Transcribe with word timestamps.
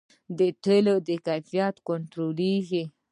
د 0.37 0.39
تیلو 0.63 0.95
کیفیت 1.07 1.75
کنټرولیږي؟ 1.87 2.83